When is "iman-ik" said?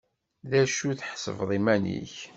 1.57-2.15